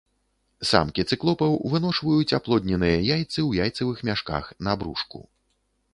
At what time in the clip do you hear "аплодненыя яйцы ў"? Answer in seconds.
2.39-3.69